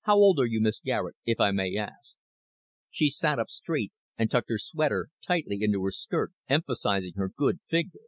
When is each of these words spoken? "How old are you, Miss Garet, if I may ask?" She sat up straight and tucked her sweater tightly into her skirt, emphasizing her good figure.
"How 0.00 0.16
old 0.16 0.40
are 0.40 0.46
you, 0.46 0.60
Miss 0.60 0.80
Garet, 0.80 1.14
if 1.24 1.38
I 1.38 1.52
may 1.52 1.76
ask?" 1.76 2.16
She 2.90 3.08
sat 3.08 3.38
up 3.38 3.50
straight 3.50 3.92
and 4.18 4.28
tucked 4.28 4.48
her 4.48 4.58
sweater 4.58 5.10
tightly 5.24 5.62
into 5.62 5.84
her 5.84 5.92
skirt, 5.92 6.32
emphasizing 6.48 7.12
her 7.14 7.28
good 7.36 7.60
figure. 7.68 8.00